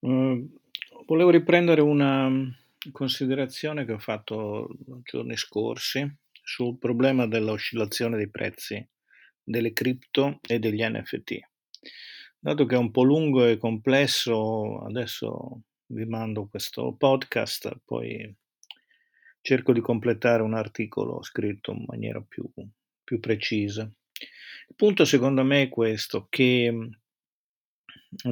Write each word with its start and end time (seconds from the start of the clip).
Mhmm, 0.00 0.46
volevo 1.06 1.30
riprendere 1.30 1.80
una, 1.80 2.28
mhmm, 2.28 2.52
considerazione 2.92 3.84
che 3.84 3.92
ho 3.92 3.98
fatto 3.98 4.68
giorni 5.02 5.36
scorsi 5.36 6.08
sul 6.42 6.78
problema 6.78 7.26
dell'oscillazione 7.26 8.16
dei 8.16 8.30
prezzi 8.30 8.86
delle 9.42 9.72
cripto 9.72 10.38
e 10.46 10.58
degli 10.58 10.82
NFT. 10.82 11.38
Dato 12.38 12.66
che 12.66 12.74
è 12.76 12.78
un 12.78 12.90
po' 12.92 13.02
lungo 13.02 13.44
e 13.46 13.56
complesso, 13.58 14.78
adesso 14.84 15.62
vi 15.86 16.04
mando 16.04 16.46
questo 16.48 16.94
podcast, 16.96 17.80
poi 17.84 18.32
cerco 19.40 19.72
di 19.72 19.80
completare 19.80 20.42
un 20.42 20.54
articolo 20.54 21.22
scritto 21.22 21.72
in 21.72 21.84
maniera 21.86 22.20
più 22.26 22.44
più 23.04 23.20
precisa. 23.20 23.90
Il 24.68 24.74
punto 24.76 25.06
secondo 25.06 25.42
me 25.44 25.62
è 25.62 25.68
questo, 25.70 26.26
che, 26.28 26.70
mhmm, 26.70 26.97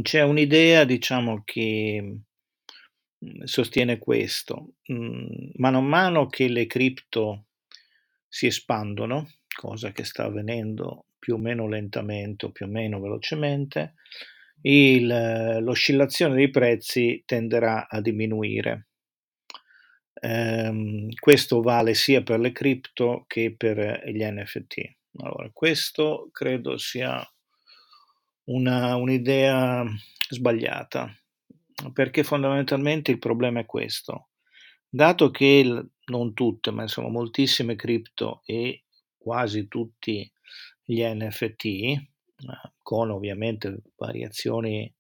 c'è 0.03 0.23
un'idea 0.23 0.85
diciamo 0.85 1.43
che, 1.45 2.01
mhmm, 3.19 3.45
sostiene 3.45 3.99
questo: 3.99 4.75
mhmm, 4.89 5.51
mano 5.57 5.79
a 5.79 5.81
mano 5.83 6.27
che 6.29 6.49
le 6.49 6.67
cripto 6.67 7.47
si 8.29 8.47
espandono, 8.47 9.29
cosa 9.55 9.93
che 9.93 10.05
sta 10.05 10.25
avvenendo 10.25 11.07
più 11.19 11.35
o 11.35 11.39
meno 11.39 11.69
lentamente 11.69 12.47
o 12.47 12.53
più 12.53 12.67
o 12.67 12.69
meno 12.69 13.01
velocemente, 13.01 13.95
il 14.63 15.07
l'oscillazione 15.63 16.35
dei 16.35 16.51
prezzi 16.51 17.23
tenderà 17.27 17.89
a 17.89 18.01
diminuire. 18.01 18.89
Ehm, 20.21 21.09
questo 21.19 21.61
vale 21.61 21.95
sia 21.95 22.23
per 22.23 22.41
le 22.41 22.53
cripto 22.53 23.25
che 23.27 23.55
per 23.57 24.03
gli 24.09 24.23
NFT. 24.25 24.97
Allora, 25.19 25.51
questo 25.53 26.29
credo 26.33 26.77
sia 26.79 27.23
una 28.47 28.97
un'idea 28.97 29.85
sbagliata, 30.29 31.15
perché 31.93 32.23
fondamentalmente 32.25 33.11
il 33.11 33.19
problema 33.19 33.61
è 33.61 33.67
questo: 33.67 34.29
dato 34.89 35.31
che 35.31 35.63
l 35.65 35.89
non 36.07 36.35
tutte, 36.35 36.71
ma 36.71 36.83
insomma 36.83 37.09
moltissime 37.09 37.75
cripto 37.75 38.43
e 38.45 38.85
quasi 39.17 39.67
tutti 39.69 40.31
gli 40.85 41.03
NFT, 41.03 41.97
con 42.83 43.11
ovviamente 43.11 43.83
variazioni 43.97 44.93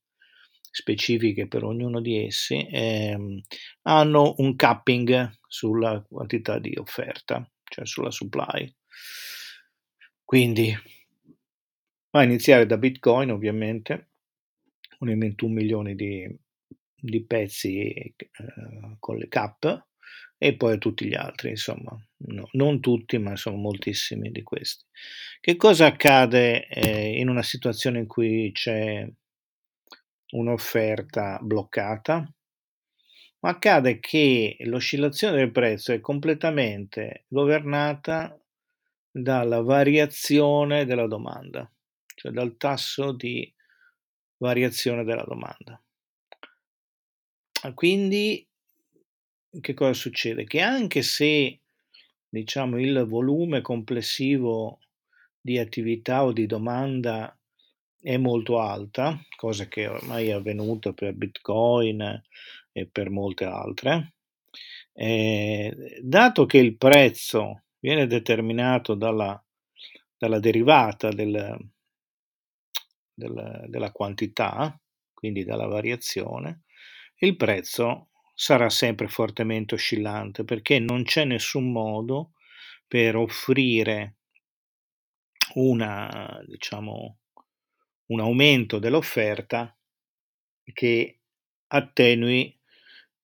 specifiche 0.70 1.46
per 1.46 1.64
ognuno 1.64 2.00
di 2.00 2.24
essi, 2.26 2.66
ehm, 2.70 3.40
hanno 3.82 4.34
un 4.38 4.56
capping 4.56 5.38
sulla 5.46 6.02
quantità 6.02 6.58
di 6.58 6.74
offerta, 6.76 7.48
cioè 7.64 7.86
sulla 7.86 8.10
supply. 8.10 8.70
Quindi 10.24 10.76
a 12.18 12.24
iniziare 12.24 12.66
da 12.66 12.76
Bitcoin 12.78 13.30
ovviamente, 13.30 14.08
con 14.98 15.08
i 15.10 15.16
21.000.000 15.16 15.94
di 15.94 16.44
di 17.06 17.24
pezzi, 17.24 18.14
ehm, 18.16 18.96
con 18.98 19.16
le 19.16 19.28
cap 19.28 19.86
e 20.38 20.56
poi 20.56 20.78
tutti 20.78 21.06
gli 21.06 21.14
altri 21.14 21.50
insomma, 21.50 21.96
no 22.26 22.48
non 22.52 22.80
tutti, 22.80 23.18
ma 23.18 23.36
sono 23.36 23.56
moltissimi 23.56 24.30
di 24.30 24.42
questi. 24.42 24.84
Che 25.40 25.56
cosa 25.56 25.86
accade, 25.86 26.66
ehm, 26.68 27.18
in 27.18 27.28
una 27.28 27.42
situazione 27.42 28.00
in 28.00 28.06
cui 28.06 28.50
c'è 28.52 29.08
un'offerta 30.32 31.38
bloccata? 31.42 32.30
Accade 33.40 34.00
che 34.00 34.56
l'oscillazione 34.60 35.36
del 35.36 35.52
prezzo 35.52 35.92
è 35.92 36.00
completamente 36.00 37.24
governata 37.28 38.36
dalla 39.08 39.62
variazione 39.62 40.84
della 40.84 41.06
domanda, 41.06 41.70
cioè 42.16 42.32
dal 42.32 42.56
tasso 42.56 43.12
di 43.12 43.52
variazione 44.38 45.04
della 45.04 45.24
domanda. 45.24 45.80
Quindi 47.74 48.46
che 49.60 49.74
cosa 49.74 49.92
succede? 49.92 50.44
Che 50.44 50.60
anche 50.60 51.02
se, 51.02 51.60
diciamo, 52.28 52.80
il 52.80 53.04
volume 53.06 53.60
complessivo 53.60 54.80
di 55.40 55.58
attività 55.58 56.24
o 56.24 56.32
di 56.32 56.46
domanda 56.46 57.36
è 58.00 58.16
molto 58.16 58.60
alta, 58.60 59.18
cosa 59.36 59.66
che 59.66 59.86
ormai 59.86 60.28
è 60.28 60.32
avvenuta 60.32 60.92
per 60.92 61.14
Bitcoin 61.14 62.22
e 62.72 62.86
per 62.86 63.10
molte 63.10 63.44
altre, 63.44 64.14
ehm, 64.92 66.00
dato 66.02 66.46
che 66.46 66.58
il 66.58 66.76
prezzo 66.76 67.64
viene 67.78 68.06
determinato 68.06 68.94
dalla 68.94 69.40
dalla 70.18 70.38
derivata 70.40 71.10
del 71.10 71.58
del 73.16 73.64
della 73.68 73.92
quantità, 73.92 74.78
quindi 75.14 75.44
dalla 75.44 75.66
variazione, 75.66 76.62
il 77.18 77.36
prezzo 77.36 78.10
sarà 78.34 78.68
sempre 78.68 79.08
fortemente 79.08 79.74
oscillante, 79.74 80.44
perché 80.44 80.78
non 80.78 81.04
c'è 81.04 81.24
nessun 81.24 81.72
modo 81.72 82.32
per 82.86 83.16
offrire 83.16 84.16
una 85.54 86.42
diciamo, 86.46 87.18
un 88.06 88.20
aumento 88.20 88.78
dell'offerta 88.78 89.74
che 90.72 91.20
attenui, 91.68 92.58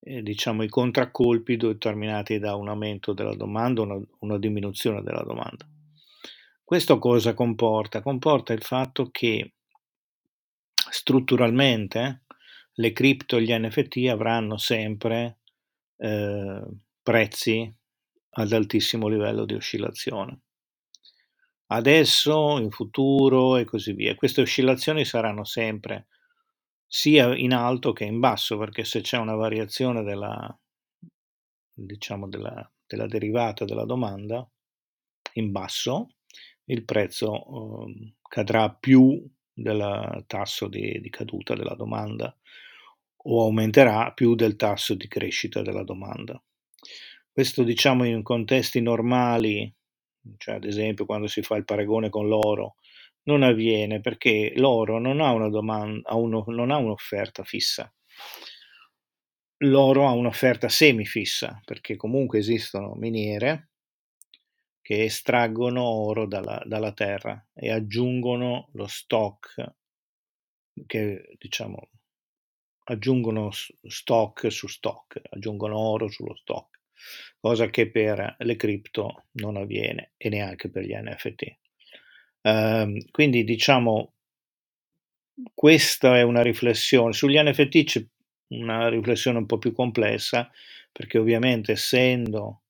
ehm, 0.00 0.20
diciamo 0.20 0.62
i 0.62 0.69
contraccolpi 0.69 1.56
determinati 1.56 2.38
da 2.38 2.54
un 2.56 2.69
aumento 2.69 3.12
della 3.12 3.34
domanda 3.34 3.82
o 3.82 3.84
una 3.84 4.00
una 4.20 4.38
diminuzione 4.38 5.03
della 5.03 5.22
domanda. 5.22 5.66
Questo 6.64 6.98
cosa 6.98 7.34
comporta? 7.34 8.00
Comporta 8.00 8.53
il 8.54 8.62
fatto 8.62 9.10
che 9.10 9.53
strutturalmente 10.92 12.25
le 12.75 12.92
cripto 12.92 13.36
e 13.38 13.42
gli 13.42 13.53
NFT 13.53 14.08
avranno 14.10 14.58
sempre, 14.58 15.38
ehm, 15.97 16.80
prezzi 17.03 17.75
ad 18.34 18.53
altissimo 18.53 19.08
livello 19.08 19.44
di 19.47 19.54
oscillazione. 19.54 20.41
Adesso, 21.70 22.58
in 22.58 22.70
futuro 22.70 23.56
e 23.56 23.64
così 23.64 23.92
via. 23.94 24.14
Queste 24.14 24.42
oscillazioni 24.42 25.04
saranno 25.06 25.44
sempre 25.44 26.08
sia 26.86 27.34
in 27.34 27.53
alto 27.54 27.92
che 27.92 28.04
in 28.04 28.20
basso, 28.20 28.59
perché 28.59 28.84
se 28.84 29.00
c'è 29.00 29.16
una 29.16 29.34
variazione 29.34 30.03
della 30.03 30.54
diciamo 31.74 32.28
della 32.28 32.70
della 32.86 33.06
derivata 33.06 33.64
della 33.64 33.86
domanda 33.86 34.47
in 35.34 35.50
basso, 35.50 36.16
il 36.64 36.84
prezzo, 36.84 37.30
uhm, 37.84 38.14
cadrà 38.28 38.70
più 38.74 39.26
del 39.62 40.24
tasso 40.26 40.68
di 40.68 41.00
di 41.00 41.10
caduta 41.10 41.54
della 41.54 41.74
domanda 41.74 42.34
o 43.24 43.42
aumenterà 43.42 44.12
più 44.12 44.34
del 44.34 44.56
tasso 44.56 44.94
di 44.94 45.06
crescita 45.08 45.62
della 45.62 45.84
domanda. 45.84 46.42
Questo 47.30 47.62
diciamo 47.62 48.04
in 48.04 48.22
contesti 48.22 48.80
normali, 48.80 49.72
cioè 50.36 50.56
ad 50.56 50.64
esempio 50.64 51.06
quando 51.06 51.26
si 51.26 51.42
fa 51.42 51.56
il 51.56 51.64
paragone 51.64 52.10
con 52.10 52.28
l'oro, 52.28 52.76
non 53.24 53.42
avviene 53.42 54.00
perché 54.00 54.52
l'oro 54.56 54.98
non 54.98 55.20
ha 55.20 55.30
una 55.32 55.48
doman 55.48 56.00
ha 56.04 56.16
uno 56.16 56.44
non 56.48 56.70
ha 56.70 56.76
un'offerta 56.76 57.44
fissa. 57.44 57.92
L'oro 59.64 60.08
ha 60.08 60.10
un'offerta 60.10 60.68
semifissa, 60.68 61.60
perché 61.64 61.94
comunque 61.94 62.40
esistono 62.40 62.94
miniere 62.94 63.68
che 64.82 65.04
estraggono 65.04 65.82
oro 65.82 66.26
dalla 66.26 66.60
dalla 66.66 66.93
terra 66.93 67.47
e 67.54 67.70
aggiungono 67.70 68.69
lo 68.72 68.87
stock 68.87 69.75
che 70.87 71.37
diciamo 71.38 71.88
aggiungono 72.84 73.50
stock 73.53 74.50
su 74.50 74.66
stock, 74.66 75.21
aggiungono 75.31 75.78
oro 75.78 76.09
sullo 76.09 76.34
stock, 76.34 76.81
cosa 77.38 77.71
che 77.71 77.91
per 77.91 78.37
le 78.38 78.56
cripto 78.56 79.26
non 79.32 79.56
avviene 79.56 80.12
e 80.16 80.28
neanche 80.28 80.69
per 80.69 80.84
gli 80.84 80.94
NFT. 80.94 81.59
Ehm, 82.42 83.10
quindi 83.10 83.44
diciamo 83.44 84.15
questa 85.54 86.19
è 86.19 86.22
una 86.22 86.42
riflessione. 86.42 87.12
Sugli 87.12 87.39
NFT 87.39 87.84
c'è 87.84 88.06
una 88.48 88.89
riflessione 88.89 89.39
un 89.39 89.47
po' 89.47 89.59
più 89.59 89.72
complessa, 89.72 90.51
perché 90.91 91.18
ovviamente 91.18 91.72
essendo, 91.72 92.61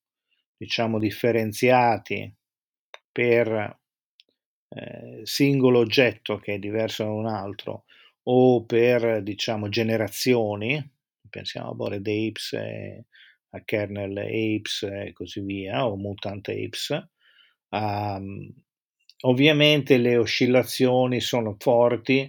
diciamo, 0.63 0.99
differenziati 1.01 2.33
per, 3.11 3.79
ehm, 4.69 5.23
singolo 5.25 5.81
oggetto 5.81 6.39
che 6.39 6.55
è 6.55 6.59
diverso 6.59 7.05
da 7.05 7.11
un 7.11 7.27
altro 7.27 7.85
o 8.25 8.65
per 8.65 9.23
diciamo 9.23 9.69
generazioni, 9.69 10.81
pensiamo 11.29 11.71
a 11.71 11.75
Bored 11.75 12.07
Apes, 12.07 12.53
e 12.55 13.05
a 13.51 13.61
Kernel 13.65 14.17
Apes 14.19 14.83
e 14.85 15.13
così 15.13 15.41
via, 15.41 15.87
o 15.89 15.97
Mutant 15.97 16.49
Apes, 16.49 17.05
uhm, 17.71 18.53
ovviamente 19.23 19.97
le 19.99 20.17
oscillazioni 20.17 21.21
sono 21.21 21.57
forti, 21.59 22.29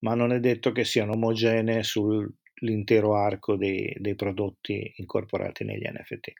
ma 0.00 0.14
non 0.14 0.32
è 0.32 0.40
detto 0.40 0.72
che 0.72 0.84
siano 0.84 1.12
omogenee 1.12 1.82
sull'intero 1.82 3.14
arco 3.16 3.56
dei 3.56 3.94
dei 3.98 4.14
prodotti 4.16 4.92
incorporati 4.96 5.64
negli 5.64 5.84
NFT. 5.86 6.32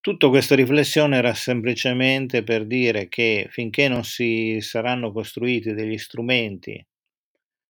Tutto 0.00 0.28
questa 0.28 0.56
riflessione 0.56 1.18
era 1.18 1.34
semplicemente 1.34 2.42
per 2.42 2.66
dire 2.66 3.06
che 3.08 3.46
finché 3.48 3.86
non 3.86 4.02
si 4.02 4.60
saranno 4.60 5.12
costruiti 5.12 5.72
degli 5.72 5.98
strumenti 5.98 6.84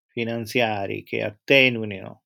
finanziari 0.08 1.02
che 1.04 1.22
attenuino 1.22 2.22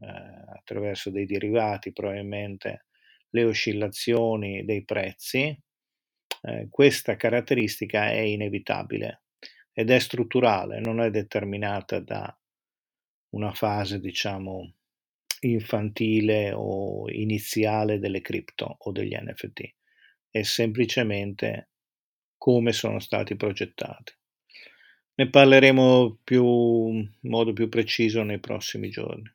ehm, 0.00 0.44
attraverso 0.56 1.10
dei 1.10 1.26
derivati 1.26 1.92
probabilmente, 1.92 2.86
le 3.30 3.44
oscillazioni 3.44 4.64
dei 4.64 4.84
prezzi, 4.84 5.56
ehm, 6.42 6.68
questa 6.68 7.16
caratteristica 7.16 8.10
è 8.10 8.18
inevitabile 8.20 9.22
ed 9.72 9.90
è 9.90 9.98
strutturale, 9.98 10.80
non 10.80 11.00
è 11.00 11.10
determinata 11.10 12.00
da 12.00 12.34
una 13.30 13.52
fase 13.52 14.00
diciamo 14.00 14.74
infantile 15.40 16.52
o 16.54 17.10
iniziale 17.10 17.98
delle 17.98 18.20
cripto 18.20 18.76
o 18.78 18.92
degli 18.92 19.14
NFT. 19.14 19.74
È 20.30 20.42
semplicemente 20.42 21.70
come 22.36 22.72
sono 22.72 22.98
stati 23.00 23.36
progettati. 23.36 24.12
Ne 25.14 25.28
parleremo 25.28 26.20
più 26.24 26.88
in 26.88 27.10
modo 27.22 27.52
più 27.52 27.68
preciso 27.68 28.22
nei 28.22 28.40
prossimi 28.40 28.88
giorni. 28.88 29.30